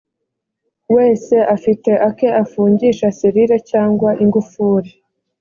[0.95, 4.89] wese afite ake afungisha serire cyangwa ingufuri